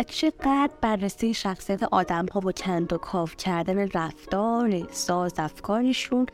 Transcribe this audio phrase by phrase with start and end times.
[0.00, 6.26] و چقدر بررسی شخصیت آدم ها و کند و کاف کردن رفتار احساس افکارشون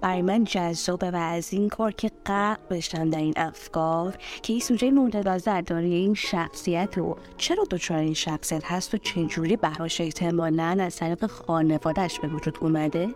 [0.00, 4.60] برای من جذابه و از این کار که غرق بشم در این افکار که این
[4.60, 10.76] سوژه مورد داره این شخصیت و چرا دچار این شخصیت هست و چجوری براش احتمالا
[10.80, 13.08] از طریق خانوادهش به وجود اومده؟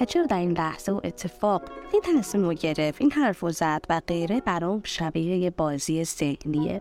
[0.00, 1.62] و چرا در این لحظه و اتفاق
[1.92, 6.80] این تصمیم رو گرفت این حرف رو زد و غیره برام شبیه یه بازی ذهنیه؟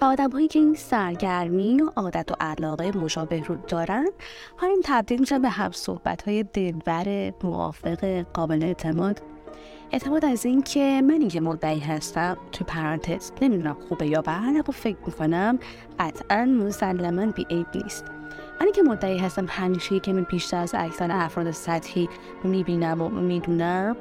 [0.00, 4.08] و آدم هایی که این سرگرمی و عادت و علاقه مشابه رو دارن
[4.58, 9.22] همین تبدیل میشن به هم صحبت های دلبر موافق قابل اعتماد.
[9.92, 14.62] اعتماد از این که من که مدعی هستم تو پرانتز نمی‌دونم خوبه یا بد اما
[14.62, 15.58] فکر می‌کنم
[15.98, 18.04] قطعا مسلما بی عیب نیست.
[18.60, 22.08] من که مدعی هستم همیشه که من بیشتر از اکثر افراد سطحی
[22.44, 23.96] می‌بینم و می‌دونم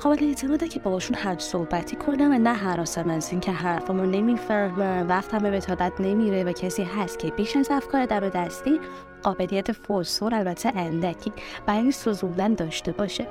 [0.00, 5.38] قابل اعتماده که باشون هر صحبتی کنم و نه حراسم از اینکه حرفمو نمی‌فهمم وقتم
[5.38, 8.80] به بتادت نمیره و کسی هست که بیش از افکار دم دستی
[9.22, 11.32] قابلیت فوسور البته اندکی
[11.66, 13.26] برای سوزوندن داشته باشه.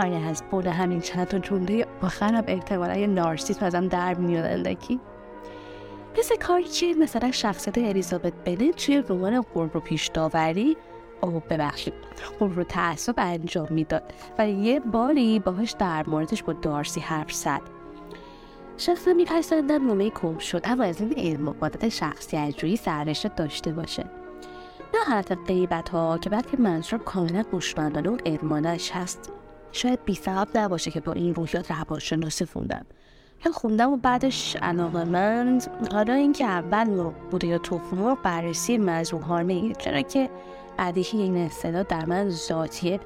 [0.00, 5.00] آیا از بود همین چند تا جمله آخرم احتمالا یه نارسیسم ازم در میاد اندکی.
[6.18, 10.76] مثل کاری که مثلا شخصیت الیزابت بنت توی رمان قرب و پیش داوری
[11.20, 11.94] او ببخشید.
[12.38, 14.02] اون رو تعصب انجام می‌داد
[14.38, 17.60] و یه باری باهاش در موردش با دارسی حرف زد.
[18.76, 23.72] شخصا میپسندم مومه کم شد اما از این علم و عادت شخصی اجروی سررشته داشته
[23.72, 24.04] باشه.
[24.94, 29.32] نه حالت قیبت ها که بلکه منظور کاملا گوشمندانه و ارمانش هست.
[29.72, 32.86] شاید بی سبب نباشه که با این روحیات روانشناسی خوندم.
[33.46, 35.60] یا خوندم و بعدش علاقه من
[35.92, 40.30] حالا اینکه اول بوده یا توفمو بررسی موضوع چرا که
[40.78, 43.00] بدیهی این اصطلاح در من ذاتیه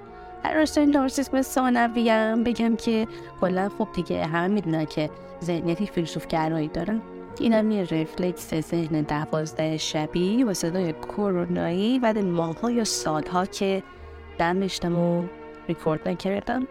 [0.44, 3.08] در راستای نارسیسم ثانویم بگم که
[3.40, 5.10] کلا خب دیگه همه می‌دونن که
[5.44, 7.00] ذهنیتی فیلسوف گرایی دارن.
[7.40, 13.82] اینم یه رفلکس ذهن دوازده شبی و صدای کرونایی بعد ماهها یا سالها که
[14.38, 14.62] دم
[14.96, 15.22] و
[15.68, 16.66] ریکورد نکردم.